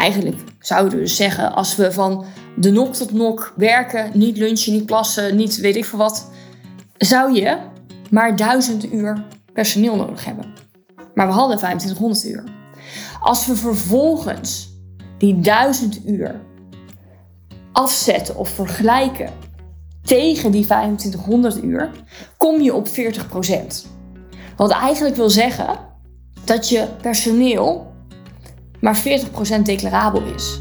[0.00, 2.24] eigenlijk zouden we dus zeggen, als we van
[2.56, 6.30] de nok tot nok werken, niet lunchen, niet plassen, niet weet ik veel wat,
[6.96, 7.56] zou je
[8.10, 10.46] maar 1000 uur personeel nodig hebben.
[11.14, 12.44] Maar we hadden 2500 uur.
[13.20, 14.68] Als we vervolgens
[15.18, 16.40] die 1000 uur
[17.72, 19.32] afzetten of vergelijken
[20.02, 21.90] tegen die 2500 uur,
[22.36, 22.90] kom je op 40%.
[24.56, 25.78] Wat eigenlijk wil zeggen
[26.44, 27.89] dat je personeel
[28.80, 29.02] maar
[29.58, 30.60] 40% declarabel is.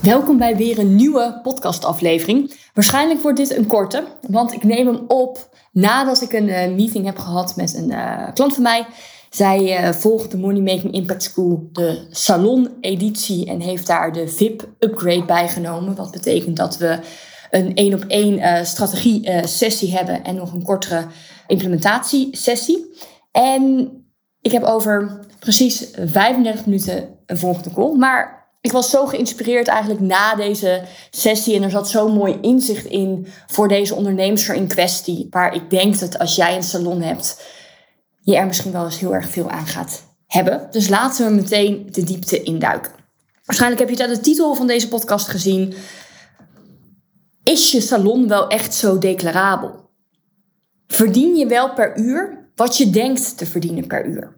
[0.00, 2.54] Welkom bij weer een nieuwe podcastaflevering.
[2.74, 7.04] Waarschijnlijk wordt dit een korte, want ik neem hem op nadat ik een uh, meeting
[7.04, 8.86] heb gehad met een uh, klant van mij.
[9.36, 15.24] Zij uh, volgt de Money Making Impact School, de salon-editie, en heeft daar de VIP-upgrade
[15.24, 15.94] bijgenomen.
[15.94, 16.98] Wat betekent dat we
[17.50, 21.06] een één op één strategie-sessie hebben en nog een kortere
[21.46, 22.94] implementatiesessie.
[23.30, 23.90] En
[24.40, 27.96] ik heb over precies 35 minuten een volgende call.
[27.96, 31.56] Maar ik was zo geïnspireerd eigenlijk na deze sessie.
[31.56, 35.26] En er zat zo'n mooi inzicht in voor deze ondernemer in kwestie.
[35.30, 37.40] Waar ik denk dat als jij een salon hebt,
[38.32, 40.68] je er misschien wel eens heel erg veel aan gaat hebben.
[40.70, 42.92] Dus laten we meteen de diepte induiken.
[43.44, 45.74] Waarschijnlijk heb je het uit de titel van deze podcast gezien.
[47.42, 49.90] Is je salon wel echt zo declarabel?
[50.86, 54.36] Verdien je wel per uur wat je denkt te verdienen per uur?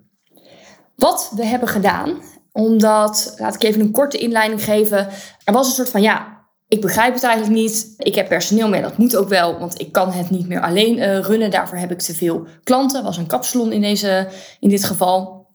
[0.97, 2.22] Wat we hebben gedaan
[2.53, 5.09] omdat, laat ik even een korte inleiding geven.
[5.44, 6.38] Er was een soort van, ja,
[6.69, 7.95] ik begrijp het eigenlijk niet.
[7.99, 10.97] Ik heb personeel meer, dat moet ook wel, want ik kan het niet meer alleen
[10.97, 11.51] uh, runnen.
[11.51, 13.03] Daarvoor heb ik te veel klanten.
[13.03, 14.29] was een kapsalon in, deze,
[14.61, 15.47] in dit geval.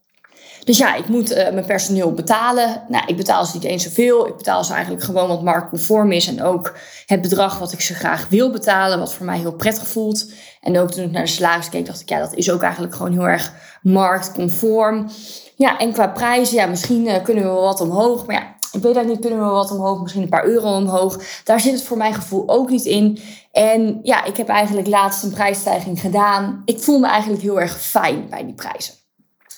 [0.64, 2.84] Dus ja, ik moet uh, mijn personeel betalen.
[2.88, 4.28] Nou, ik betaal ze niet eens zoveel.
[4.28, 6.28] Ik betaal ze eigenlijk gewoon wat marktconform is.
[6.28, 9.88] En ook het bedrag wat ik ze graag wil betalen, wat voor mij heel prettig
[9.88, 10.32] voelt.
[10.62, 12.96] En ook toen ik naar de salaris keek, dacht ik, ja, dat is ook eigenlijk
[12.96, 15.10] gewoon heel erg marktconform.
[15.56, 18.26] Ja, en qua prijzen, ja, misschien uh, kunnen we wat omhoog.
[18.26, 21.24] Maar ja, ik weet dat niet, kunnen we wat omhoog, misschien een paar euro omhoog.
[21.44, 23.20] Daar zit het voor mijn gevoel ook niet in.
[23.52, 26.62] En ja, ik heb eigenlijk laatst een prijsstijging gedaan.
[26.66, 28.94] Ik voel me eigenlijk heel erg fijn bij die prijzen.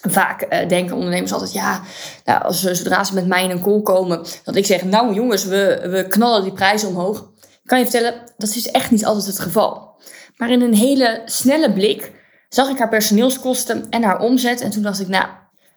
[0.02, 1.82] Vaak uh, denken ondernemers altijd, ja,
[2.26, 5.46] nou, als, zodra ze met mij in een call komen, dat ik zeg, nou jongens,
[5.46, 7.30] we, we knallen die prijzen omhoog.
[7.66, 9.96] kan je vertellen, dat is echt niet altijd het geval.
[10.38, 12.12] Maar in een hele snelle blik
[12.50, 14.62] zag ik haar personeelskosten en haar omzet.
[14.62, 15.26] En toen dacht ik, nou,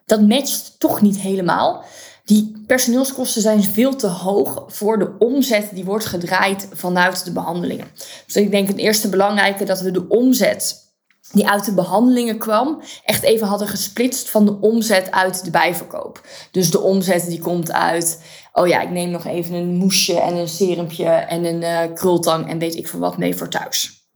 [0.05, 1.83] dat matcht toch niet helemaal.
[2.29, 7.87] Die personeelskosten zijn veel te hoog voor de omzet die wordt gedraaid vanuit de behandelingen.
[8.25, 10.87] Dus ik denk het eerste belangrijke dat we de omzet
[11.31, 16.27] die uit de behandelingen kwam, echt even hadden gesplitst van de omzet uit de bijverkoop.
[16.51, 18.21] Dus de omzet die komt uit,
[18.53, 22.49] oh ja, ik neem nog even een moesje en een serumpje en een uh, krultang
[22.49, 24.07] en weet ik veel wat mee voor thuis.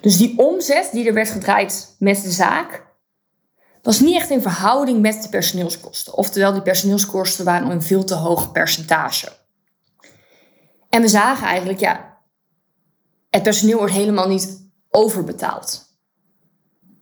[0.00, 2.88] Dus die omzet die er werd gedraaid met de zaak,
[3.90, 6.16] was niet echt in verhouding met de personeelskosten.
[6.16, 9.28] Oftewel, die personeelskosten waren een veel te hoog percentage.
[10.88, 12.18] En we zagen eigenlijk, ja,
[13.30, 15.84] het personeel wordt helemaal niet overbetaald.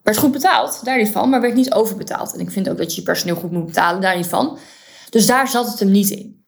[0.03, 2.35] Werd goed betaald, daar niet van, maar werd niet overbetaald.
[2.35, 4.59] En ik vind ook dat je je personeel goed moet betalen, daar niet van.
[5.11, 6.45] Dus daar zat het hem niet in.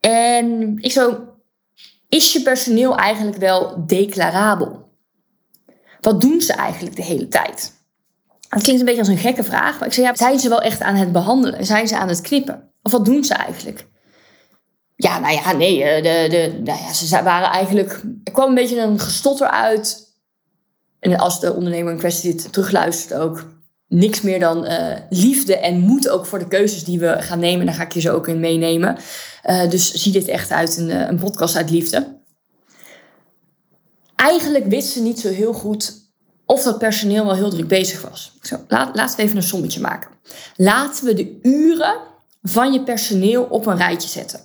[0.00, 1.28] En ik zo,
[2.08, 4.88] is je personeel eigenlijk wel declarabel?
[6.00, 7.75] Wat doen ze eigenlijk de hele tijd?
[8.48, 10.62] Het klinkt een beetje als een gekke vraag, maar ik zei, ja, zijn ze wel
[10.62, 11.66] echt aan het behandelen?
[11.66, 12.70] Zijn ze aan het knippen?
[12.82, 13.86] Of wat doen ze eigenlijk?
[14.96, 18.00] Ja, nou ja, nee, eh, de, de, nou ja, ze waren eigenlijk...
[18.24, 20.14] Er kwam een beetje een gestotter uit.
[20.98, 23.44] En als de ondernemer in kwestie dit terugluistert ook...
[23.88, 27.66] niks meer dan uh, liefde en moed ook voor de keuzes die we gaan nemen.
[27.66, 28.96] Daar ga ik je zo ook in meenemen.
[29.44, 32.18] Uh, dus zie dit echt uit een, een podcast uit liefde.
[34.16, 35.94] Eigenlijk wist ze niet zo heel goed
[36.46, 38.32] of dat personeel wel heel druk bezig was.
[38.42, 40.10] Zo, laat, laten we even een sommetje maken.
[40.56, 41.96] Laten we de uren
[42.42, 44.40] van je personeel op een rijtje zetten.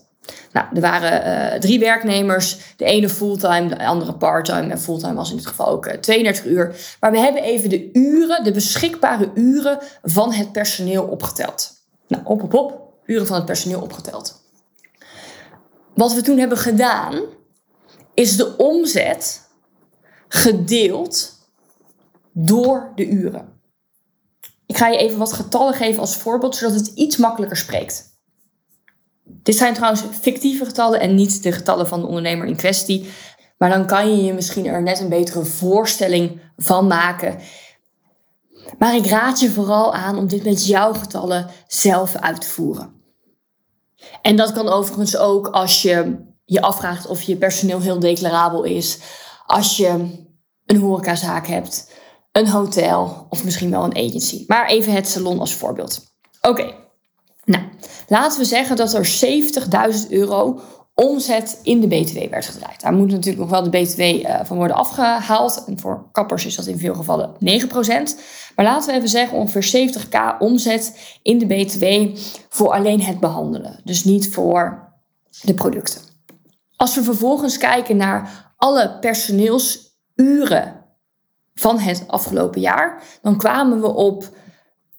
[0.51, 2.57] Nou, er waren uh, drie werknemers.
[2.77, 4.71] De ene fulltime, de andere parttime.
[4.71, 6.75] En fulltime was in dit geval ook uh, 32 uur.
[7.00, 11.71] Maar we hebben even de uren, de beschikbare uren van het personeel opgeteld.
[12.07, 12.80] Nou, op, op, op.
[13.06, 14.42] Uren van het personeel opgeteld.
[15.94, 17.21] Wat we toen hebben gedaan,
[18.13, 19.50] is de omzet
[20.27, 21.40] gedeeld
[22.33, 23.60] door de uren.
[24.66, 28.10] Ik ga je even wat getallen geven als voorbeeld, zodat het iets makkelijker spreekt.
[29.24, 33.10] Dit zijn trouwens fictieve getallen en niet de getallen van de ondernemer in kwestie.
[33.57, 37.39] Maar dan kan je je misschien er net een betere voorstelling van maken.
[38.77, 42.94] Maar ik raad je vooral aan om dit met jouw getallen zelf uit te voeren.
[44.22, 49.00] En dat kan overigens ook als je je afvraagt of je personeel heel declarabel is.
[49.45, 49.88] Als je
[50.66, 51.90] een horecazaak hebt,
[52.31, 54.44] een hotel of misschien wel een agency.
[54.48, 56.01] Maar even het salon als voorbeeld.
[56.42, 56.74] Oké,
[57.45, 57.63] nou,
[58.07, 59.19] laten we zeggen dat er
[60.06, 60.62] 70.000 euro
[60.94, 62.81] omzet in de BTW werd gedraaid.
[62.81, 65.63] Daar moet natuurlijk nog wel de BTW eh, van worden afgehaald.
[65.68, 67.38] En voor kappers is dat in veel gevallen 9%.
[68.56, 72.18] Maar laten we even zeggen ongeveer 70k omzet in de BTW
[72.50, 73.80] voor alleen het behandelen.
[73.84, 74.89] Dus niet voor
[75.42, 76.01] de producten.
[76.75, 80.81] Als we vervolgens kijken naar alle personeelsuren
[81.53, 84.30] van het afgelopen jaar, dan kwamen we op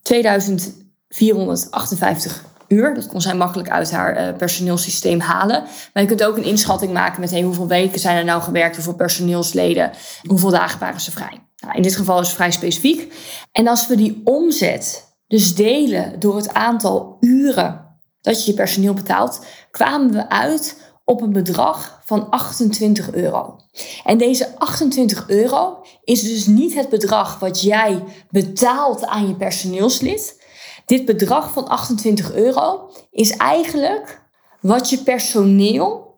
[0.02, 2.94] 2458 uur.
[2.94, 5.62] Dat kon zij makkelijk uit haar uh, personeelsysteem halen.
[5.92, 8.94] Maar je kunt ook een inschatting maken met hoeveel weken zijn er nou gewerkt, hoeveel
[8.94, 9.90] personeelsleden,
[10.26, 11.46] hoeveel dagen waren ze vrij.
[11.56, 13.14] Nou, in dit geval is het vrij specifiek.
[13.52, 17.90] En als we die omzet dus delen door het aantal uren
[18.20, 20.76] dat je je personeel betaalt, kwamen we uit
[21.12, 23.56] op een bedrag van 28 euro.
[24.04, 30.42] En deze 28 euro is dus niet het bedrag wat jij betaalt aan je personeelslid.
[30.86, 34.20] Dit bedrag van 28 euro is eigenlijk
[34.60, 36.16] wat je personeel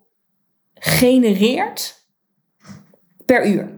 [0.75, 2.07] genereert
[3.25, 3.74] per uur.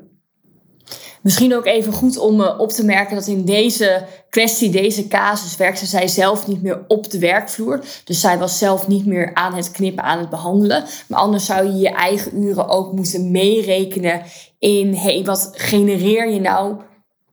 [1.26, 5.56] Misschien ook even goed om uh, op te merken dat in deze kwestie, deze casus,
[5.56, 7.84] werkte zij zelf niet meer op de werkvloer.
[8.04, 10.84] Dus zij was zelf niet meer aan het knippen, aan het behandelen.
[11.08, 14.22] Maar anders zou je je eigen uren ook moeten meerekenen
[14.58, 16.76] in, hey, wat genereer je nou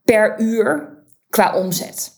[0.04, 2.12] per uur qua omzet?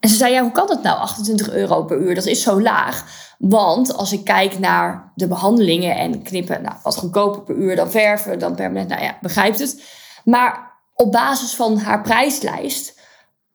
[0.00, 2.14] En ze zei, ja, hoe kan dat nou, 28 euro per uur?
[2.14, 3.04] Dat is zo laag.
[3.38, 7.90] Want als ik kijk naar de behandelingen en knippen, nou, wat goedkoper per uur dan
[7.90, 9.82] verven, dan permanent, nou ja, begrijpt het.
[10.24, 10.65] Maar
[10.96, 12.98] op basis van haar prijslijst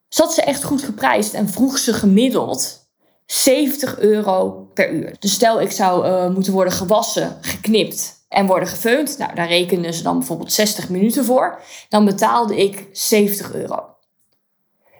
[0.08, 2.90] zat ze echt goed geprijsd en vroeg ze gemiddeld
[3.26, 5.16] 70 euro per uur.
[5.20, 9.18] Dus stel ik zou uh, moeten worden gewassen, geknipt en worden gefeund.
[9.18, 11.62] Nou, daar rekenen ze dan bijvoorbeeld 60 minuten voor.
[11.90, 13.96] Dan betaalde ik 70 euro.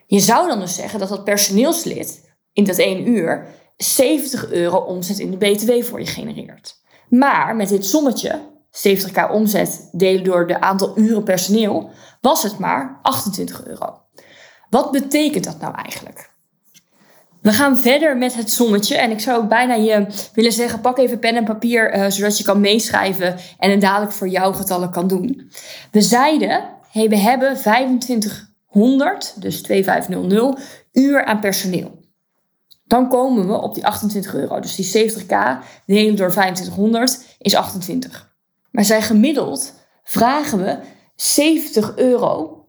[0.06, 3.48] Je zou dan dus zeggen dat dat personeelslid in dat één uur
[3.78, 6.80] 70 euro omzet in de BTW voor je genereert.
[7.10, 8.40] Maar met dit sommetje,
[8.72, 11.90] 70k omzet delen door de aantal uren personeel,
[12.22, 14.02] was het maar 28 euro.
[14.70, 16.32] Wat betekent dat nou eigenlijk?
[17.42, 18.98] We gaan verder met het sommetje.
[18.98, 22.38] En ik zou ook bijna je willen zeggen: pak even pen en papier, uh, zodat
[22.38, 25.52] je kan meeschrijven en het dadelijk voor jouw getallen kan doen.
[25.92, 30.60] We zeiden: hey, we hebben 2500, dus 2500
[30.92, 32.00] uur aan personeel.
[32.86, 34.60] Dan komen we op die 28 euro.
[34.60, 35.36] Dus die 70k
[35.86, 38.31] delen door 2500 is 28.
[38.72, 39.74] Maar zij gemiddeld
[40.04, 40.80] vragen we
[41.16, 42.66] 70 euro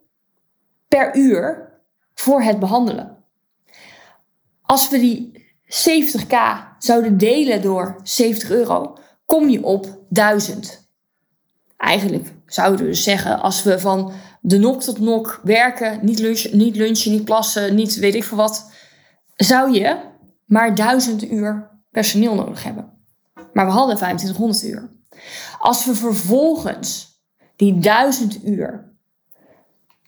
[0.89, 1.73] per uur
[2.15, 3.17] voor het behandelen.
[4.63, 6.37] Als we die 70k
[6.79, 8.97] zouden delen door 70 euro,
[9.27, 10.91] kom je op 1000.
[11.77, 16.53] Eigenlijk zouden we dus zeggen, als we van de nok tot nok werken, niet, lunch,
[16.53, 18.71] niet lunchen, niet plassen, niet weet ik veel wat,
[19.37, 19.97] zou je
[20.45, 22.91] maar 1000 uur personeel nodig hebben.
[23.53, 24.91] Maar we hadden 2500 uur.
[25.63, 27.21] Als we vervolgens
[27.57, 28.93] die 1000 uur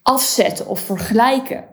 [0.02, 1.64] afzetten of vergelijken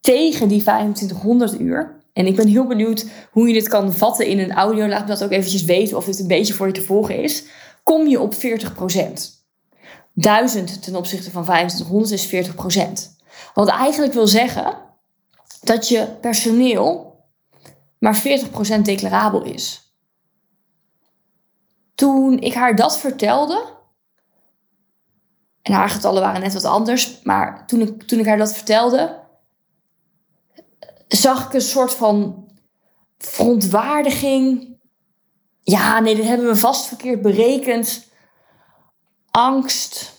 [0.00, 2.00] tegen die 2500 uur.
[2.12, 4.88] En ik ben heel benieuwd hoe je dit kan vatten in een audio.
[4.88, 7.44] Laat me dat ook eventjes weten of dit een beetje voor je te volgen is.
[7.82, 8.38] Kom je op 40%.
[10.12, 13.18] 1000 ten opzichte van 2500 is 40%.
[13.54, 14.78] Wat eigenlijk wil zeggen
[15.60, 17.18] dat je personeel
[17.98, 18.22] maar
[18.78, 19.89] 40% declarabel is.
[22.00, 23.64] Toen ik haar dat vertelde,
[25.62, 27.22] en haar getallen waren net wat anders.
[27.22, 29.20] Maar toen ik, toen ik haar dat vertelde,
[31.08, 32.46] zag ik een soort van
[33.18, 34.76] verontwaardiging.
[35.62, 38.08] Ja, nee, dit hebben we vast verkeerd berekend.
[39.30, 40.12] Angst,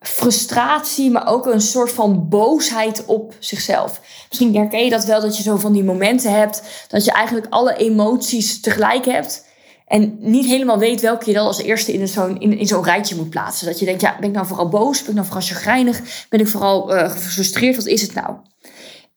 [0.00, 4.00] frustratie, maar ook een soort van boosheid op zichzelf.
[4.28, 7.46] Misschien herken je dat wel, dat je zo van die momenten hebt dat je eigenlijk
[7.50, 9.46] alle emoties tegelijk hebt.
[9.88, 13.16] En niet helemaal weet welke je dan als eerste in zo'n in, in zo'n rijtje
[13.16, 13.66] moet plaatsen.
[13.66, 14.98] Dat je denkt, ja, ben ik nou vooral boos?
[14.98, 16.26] Ben ik nou vooral chagrijnig?
[16.28, 17.76] Ben ik vooral uh, gefrustreerd?
[17.76, 18.36] Wat is het nou?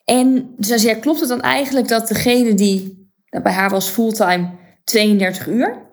[0.05, 3.87] En dus zei ja, klopt het dan eigenlijk dat degene die, dat bij haar was
[3.87, 4.49] fulltime
[4.83, 5.89] 32 uur,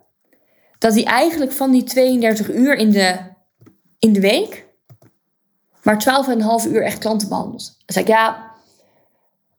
[0.79, 3.17] dat die eigenlijk van die 32 uur in de,
[3.99, 4.67] in de week
[5.83, 6.25] maar
[6.65, 7.65] 12,5 uur echt klanten behandelt?
[7.65, 8.48] Dan zei ik, ja,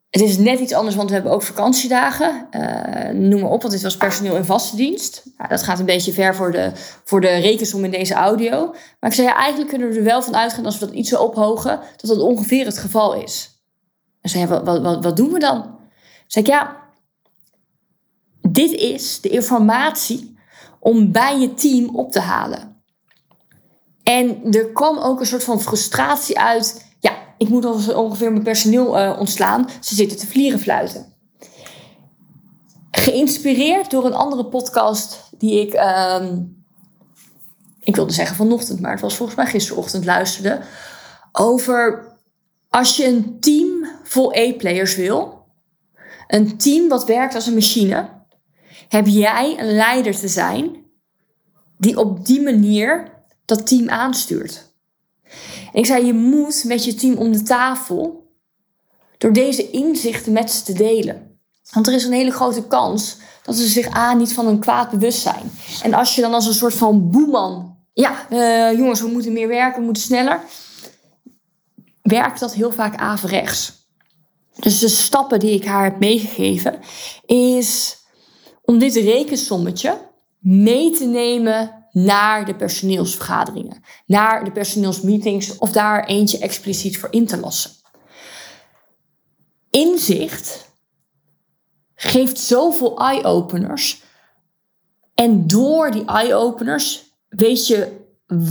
[0.10, 2.48] het is net iets anders, want we hebben ook vakantiedagen.
[2.52, 5.24] Uh, noem maar op, want dit was personeel in vaste dienst.
[5.50, 6.72] Dat gaat een beetje ver voor de,
[7.04, 8.76] voor de rekensom in deze audio.
[9.00, 11.22] Maar ik zei, eigenlijk kunnen we er wel van uitgaan als we dat iets zo
[11.22, 13.64] ophogen, dat dat ongeveer het geval is.
[14.22, 15.78] En zei, wat, wat, wat doen we dan?
[16.28, 16.78] Zeg ik, ja,
[18.42, 20.38] dit is de informatie
[20.80, 22.82] om bij je team op te halen.
[24.04, 26.88] En er kwam ook een soort van frustratie uit.
[27.00, 29.70] Ja, ik moet ongeveer mijn personeel uh, ontslaan.
[29.80, 31.14] Ze zitten te vlieren fluiten.
[32.92, 36.26] Geïnspireerd door een andere podcast die ik, uh,
[37.80, 40.62] ik wilde zeggen vanochtend, maar het was volgens mij gisterochtend luisterde.
[41.32, 42.08] Over
[42.70, 45.46] als je een team vol E-players wil,
[46.28, 48.10] een team wat werkt als een machine,
[48.90, 50.78] heb jij een leider te zijn
[51.78, 53.12] die op die manier
[53.46, 54.69] dat team aanstuurt.
[55.74, 58.28] Ik zei, je moet met je team om de tafel
[59.18, 61.40] door deze inzichten met ze te delen.
[61.72, 64.90] Want er is een hele grote kans dat ze zich aan niet van een kwaad
[64.90, 65.52] bewust zijn.
[65.84, 69.48] En als je dan als een soort van boeman, ja, uh, jongens, we moeten meer
[69.48, 70.42] werken, we moeten sneller,
[72.02, 73.88] werkt dat heel vaak averechts.
[74.56, 76.80] Dus de stappen die ik haar heb meegegeven,
[77.26, 77.98] is
[78.62, 79.98] om dit rekensommetje
[80.40, 87.26] mee te nemen naar de personeelsvergaderingen, naar de personeelsmeetings of daar eentje expliciet voor in
[87.26, 87.72] te lassen.
[89.70, 90.72] Inzicht
[91.96, 94.04] geeft zoveel eye-openers.
[95.14, 97.98] En door die eye-openers weet je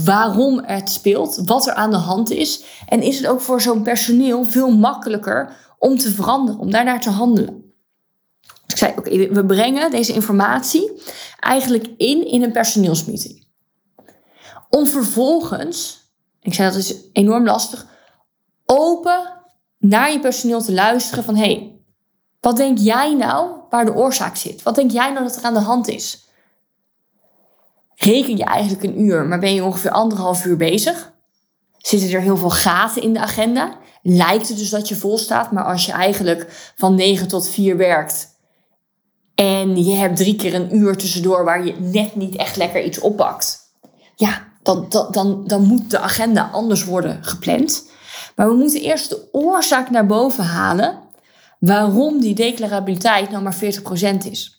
[0.03, 2.63] waarom het speelt, wat er aan de hand is.
[2.87, 7.09] En is het ook voor zo'n personeel veel makkelijker om te veranderen, om daarnaar te
[7.09, 7.73] handelen.
[8.41, 10.91] Dus ik zei, oké, we brengen deze informatie
[11.39, 13.47] eigenlijk in in een personeelsmeeting.
[14.69, 15.99] Om vervolgens,
[16.41, 17.87] ik zei dat is enorm lastig,
[18.65, 19.33] open
[19.77, 21.79] naar je personeel te luisteren van, hé, hey,
[22.39, 24.63] wat denk jij nou waar de oorzaak zit?
[24.63, 26.27] Wat denk jij nou dat er aan de hand is?
[27.95, 31.11] Reken je eigenlijk een uur, maar ben je ongeveer anderhalf uur bezig?
[31.77, 33.77] Zitten er heel veel gaten in de agenda?
[34.01, 37.77] Lijkt het dus dat je vol staat, maar als je eigenlijk van 9 tot 4
[37.77, 38.38] werkt
[39.39, 42.99] en je hebt drie keer een uur tussendoor waar je net niet echt lekker iets
[42.99, 43.59] oppakt,
[44.15, 47.89] ja, dan, dan, dan, dan moet de agenda anders worden gepland.
[48.35, 50.99] Maar we moeten eerst de oorzaak naar boven halen
[51.59, 53.57] waarom die declarabiliteit nou maar 40%
[54.29, 54.58] is.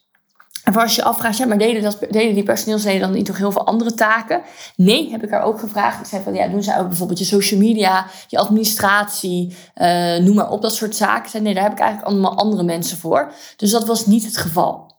[0.64, 3.52] En als je afvraagt, ja, maar deden, dat, deden die personeelsleden dan niet nog heel
[3.52, 4.42] veel andere taken?
[4.76, 6.00] Nee, heb ik haar ook gevraagd.
[6.00, 10.34] Ik zei van, ja, doen zij ook bijvoorbeeld je social media, je administratie, uh, noem
[10.34, 11.30] maar op, dat soort zaken.
[11.30, 13.32] Zei, nee, daar heb ik eigenlijk allemaal andere mensen voor.
[13.56, 14.98] Dus dat was niet het geval.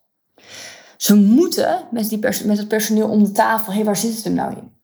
[0.98, 4.32] Ze moeten met, die met het personeel om de tafel, hey, waar zit het er
[4.32, 4.80] nou in?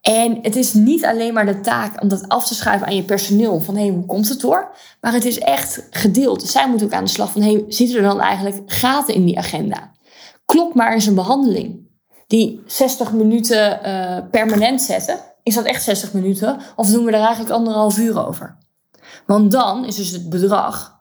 [0.00, 3.02] En het is niet alleen maar de taak om dat af te schuiven aan je
[3.02, 4.74] personeel van hé, hey, hoe komt het door?
[5.00, 6.42] Maar het is echt gedeeld.
[6.42, 9.24] Zij moeten ook aan de slag van hé, hey, zitten er dan eigenlijk gaten in
[9.24, 9.94] die agenda?
[10.56, 11.88] Klop maar eens een behandeling.
[12.26, 16.60] Die 60 minuten uh, permanent zetten, is dat echt 60 minuten?
[16.76, 18.58] Of doen we er eigenlijk anderhalf uur over?
[19.26, 21.00] Want dan is dus het bedrag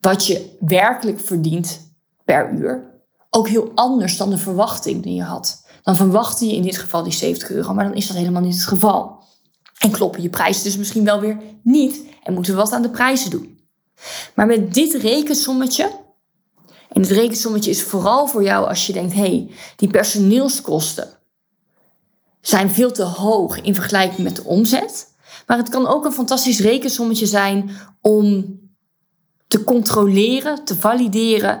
[0.00, 1.94] wat je werkelijk verdient
[2.24, 5.66] per uur ook heel anders dan de verwachting die je had.
[5.82, 8.54] Dan verwachtte je in dit geval die 70 euro, maar dan is dat helemaal niet
[8.54, 9.22] het geval.
[9.78, 12.90] En kloppen je prijzen dus misschien wel weer niet en moeten we wat aan de
[12.90, 13.60] prijzen doen.
[14.34, 16.00] Maar met dit rekensommetje
[16.92, 21.08] en het rekensommetje is vooral voor jou als je denkt: hé, hey, die personeelskosten
[22.40, 25.10] zijn veel te hoog in vergelijking met de omzet.
[25.46, 27.70] Maar het kan ook een fantastisch rekensommetje zijn
[28.00, 28.58] om
[29.46, 31.60] te controleren, te valideren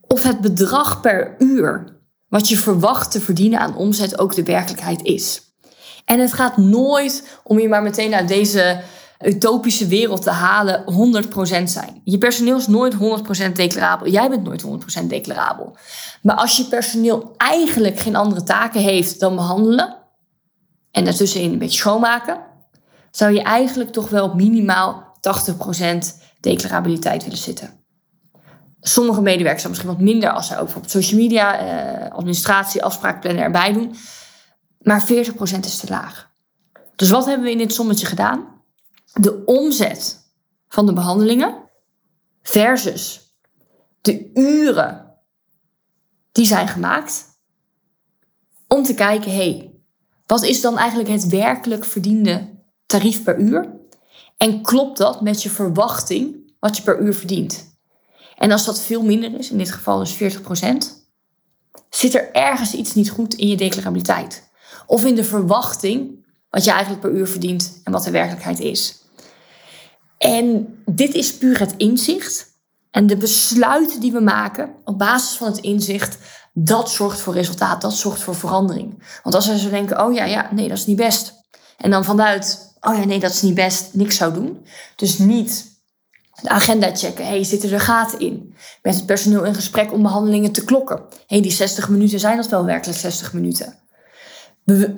[0.00, 1.96] of het bedrag per uur
[2.28, 5.42] wat je verwacht te verdienen aan omzet ook de werkelijkheid is.
[6.04, 8.80] En het gaat nooit om je maar meteen naar deze
[9.24, 12.00] utopische wereld te halen 100% zijn.
[12.04, 14.08] Je personeel is nooit 100% declarabel.
[14.08, 14.64] Jij bent nooit
[15.02, 15.76] 100% declarabel.
[16.22, 19.96] Maar als je personeel eigenlijk geen andere taken heeft dan behandelen
[20.90, 22.40] en daartussenin een beetje schoonmaken,
[23.10, 25.96] zou je eigenlijk toch wel op minimaal 80%
[26.40, 27.70] declarabiliteit willen zitten.
[28.80, 33.42] Sommige medewerkers zijn misschien wat minder als zij ook bijvoorbeeld social media, eh, administratie, afspraakplannen
[33.42, 33.94] erbij doen.
[34.78, 36.30] Maar 40% is te laag.
[36.96, 38.55] Dus wat hebben we in dit sommetje gedaan?
[39.20, 40.24] De omzet
[40.68, 41.70] van de behandelingen
[42.42, 43.34] versus
[44.00, 45.14] de uren
[46.32, 47.24] die zijn gemaakt.
[48.68, 49.74] Om te kijken, hé, hey,
[50.26, 52.50] wat is dan eigenlijk het werkelijk verdiende
[52.86, 53.74] tarief per uur?
[54.36, 57.74] En klopt dat met je verwachting wat je per uur verdient?
[58.36, 60.18] En als dat veel minder is, in dit geval dus 40%,
[61.90, 64.48] zit er ergens iets niet goed in je declarabiliteit.
[64.86, 69.05] Of in de verwachting wat je eigenlijk per uur verdient en wat de werkelijkheid is.
[70.18, 72.54] En dit is puur het inzicht.
[72.90, 76.18] En de besluiten die we maken op basis van het inzicht,
[76.52, 79.02] dat zorgt voor resultaat, dat zorgt voor verandering.
[79.22, 81.34] Want als we zo denken, oh ja, ja, nee, dat is niet best.
[81.76, 84.66] En dan vanuit, oh ja, nee, dat is niet best, niks zou doen.
[84.96, 85.74] Dus niet
[86.42, 87.26] De agenda checken.
[87.26, 88.54] Hey, zitten er gaten in?
[88.82, 91.02] Met het personeel in gesprek om behandelingen te klokken.
[91.26, 93.78] Hey, die 60 minuten zijn dat wel werkelijk 60 minuten.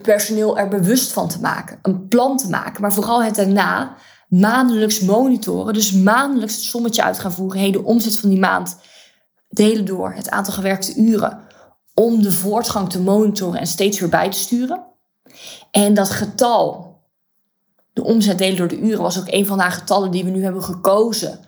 [0.02, 1.78] personeel er bewust van te maken.
[1.82, 2.82] Een plan te maken.
[2.82, 3.96] Maar vooral het daarna
[4.28, 5.74] maandelijks monitoren.
[5.74, 7.60] Dus maandelijks het sommetje uit gaan voeren.
[7.60, 8.78] Hey, de omzet van die maand
[9.48, 11.40] delen door het aantal gewerkte uren.
[11.94, 14.84] Om de voortgang te monitoren en steeds weer bij te sturen.
[15.70, 16.96] En dat getal,
[17.92, 20.42] de omzet delen door de uren, was ook een van de getallen die we nu
[20.42, 21.40] hebben gekozen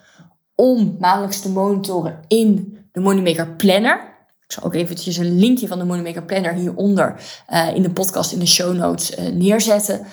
[0.54, 4.08] om maandelijks te monitoren in de Moneymaker Planner.
[4.46, 7.20] Ik zal ook eventjes een linkje van de Moneymaker Planner hieronder
[7.50, 10.06] uh, in de podcast, in de show notes uh, neerzetten.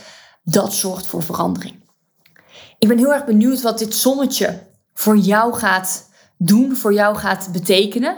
[0.43, 1.86] Dat zorgt voor verandering.
[2.79, 4.59] Ik ben heel erg benieuwd wat dit sommetje
[4.93, 8.17] voor jou gaat doen, voor jou gaat betekenen.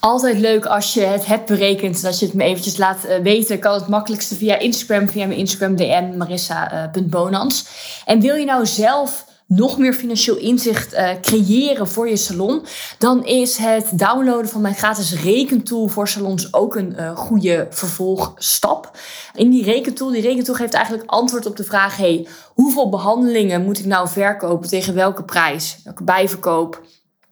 [0.00, 3.58] Altijd leuk als je het hebt berekend, dat je het me eventjes laat eh, weten.
[3.58, 7.66] Kan het makkelijkste via Instagram, via mijn Instagram DM, marissa.bonans.
[8.04, 12.62] En wil je nou zelf nog meer financieel inzicht uh, creëren voor je salon,
[12.98, 18.90] dan is het downloaden van mijn gratis rekentool voor salons ook een uh, goede vervolgstap.
[19.34, 23.78] In die rekentool, die rekentool geeft eigenlijk antwoord op de vraag: hey, hoeveel behandelingen moet
[23.78, 25.78] ik nou verkopen tegen welke prijs?
[25.84, 26.80] Welke bijverkoop?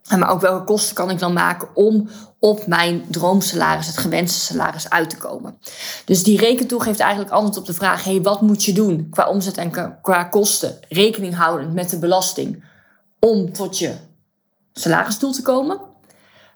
[0.09, 2.09] Maar ook welke kosten kan ik dan maken om
[2.39, 5.59] op mijn droomsalaris, het gewenste salaris, uit te komen.
[6.05, 9.29] Dus die rekentool geeft eigenlijk antwoord op de vraag: hey, wat moet je doen qua
[9.29, 12.65] omzet en qua kosten, rekening houdend met de belasting,
[13.19, 13.95] om tot je
[14.73, 15.81] salarisdoel te komen?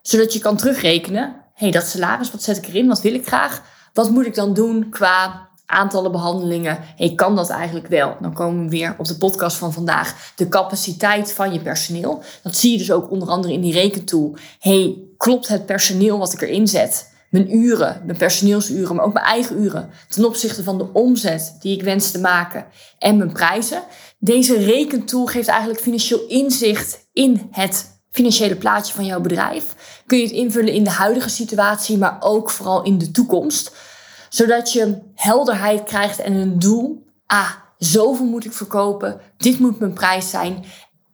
[0.02, 3.62] Zodat je kan terugrekenen: hey, dat salaris, wat zet ik erin, wat wil ik graag?
[3.93, 6.78] Wat moet ik dan doen qua aantallen behandelingen.
[6.96, 8.16] Hey, kan dat eigenlijk wel?
[8.20, 10.32] Dan komen we weer op de podcast van vandaag.
[10.37, 12.22] De capaciteit van je personeel.
[12.42, 14.37] Dat zie je dus ook onder andere in die rekentool.
[14.58, 17.16] Hey, klopt het personeel wat ik erin zet?
[17.30, 19.90] Mijn uren, mijn personeelsuren, maar ook mijn eigen uren.
[20.08, 22.66] Ten opzichte van de omzet die ik wens te maken
[22.98, 23.82] en mijn prijzen.
[24.18, 29.64] Deze rekentool geeft eigenlijk financieel inzicht in het financiële plaatje van jouw bedrijf.
[30.06, 33.72] Kun je het invullen in de huidige situatie, maar ook vooral in de toekomst
[34.29, 37.07] zodat je helderheid krijgt en een doel.
[37.27, 39.21] Ah, zoveel moet ik verkopen.
[39.37, 40.64] Dit moet mijn prijs zijn.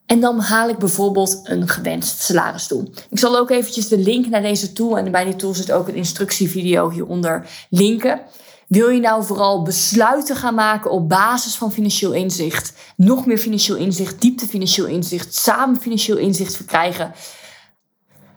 [0.06, 2.90] En dan haal ik bijvoorbeeld een gewenst salarisdoel.
[3.10, 5.88] Ik zal ook eventjes de link naar deze tool en bij die tool zit ook
[5.88, 8.20] een instructievideo hieronder linken.
[8.68, 13.76] Wil je nou vooral besluiten gaan maken op basis van financieel inzicht, nog meer financieel
[13.76, 17.12] inzicht, diepte financieel inzicht, samen financieel inzicht verkrijgen?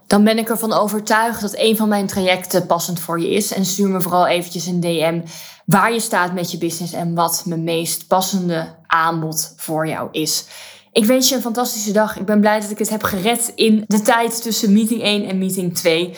[0.07, 3.53] Dan ben ik ervan overtuigd dat een van mijn trajecten passend voor je is.
[3.53, 5.21] En stuur me vooral eventjes een DM
[5.65, 10.45] waar je staat met je business en wat mijn meest passende aanbod voor jou is.
[10.91, 12.17] Ik wens je een fantastische dag.
[12.17, 15.37] Ik ben blij dat ik het heb gered in de tijd tussen meeting 1 en
[15.37, 16.15] meeting 2.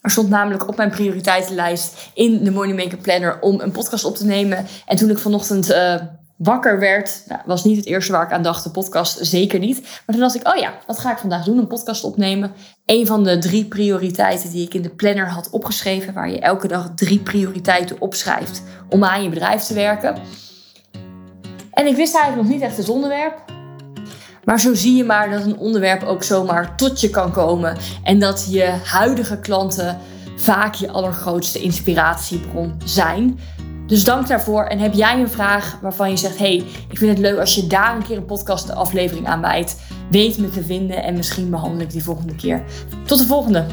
[0.00, 4.24] Er stond namelijk op mijn prioriteitenlijst in de Moneymaker Planner om een podcast op te
[4.24, 4.66] nemen.
[4.86, 5.94] En toen ik vanochtend uh,
[6.42, 9.80] wakker werd, nou, was niet het eerste waar ik aan dacht, de podcast zeker niet.
[9.80, 11.58] Maar toen dacht ik, oh ja, wat ga ik vandaag doen?
[11.58, 12.52] Een podcast opnemen.
[12.86, 16.68] Een van de drie prioriteiten die ik in de planner had opgeschreven, waar je elke
[16.68, 20.16] dag drie prioriteiten opschrijft om aan je bedrijf te werken.
[21.70, 23.38] En ik wist eigenlijk nog niet echt het onderwerp.
[24.44, 27.76] Maar zo zie je maar dat een onderwerp ook zomaar tot je kan komen.
[28.04, 29.98] En dat je huidige klanten
[30.36, 33.38] vaak je allergrootste inspiratiebron zijn.
[33.86, 34.64] Dus dank daarvoor.
[34.64, 37.66] En heb jij een vraag waarvan je zegt: hey, ik vind het leuk als je
[37.66, 39.76] daar een keer een podcast aflevering aan wijdt.
[40.10, 42.62] Weet me te vinden en misschien behandel ik die volgende keer.
[43.06, 43.66] Tot de volgende.